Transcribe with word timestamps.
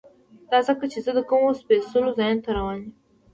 دا 0.49 0.59
ځکه 0.67 0.85
چې 0.91 0.99
زه 1.05 1.11
د 1.17 1.19
کومو 1.29 1.49
سپېڅلو 1.59 2.09
ځایونو 2.17 2.43
ته 2.45 2.49
روان 2.57 2.77
یم. 2.81 2.91